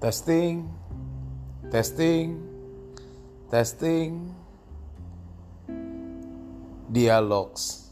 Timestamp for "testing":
0.00-0.70, 1.72-2.38, 3.50-4.34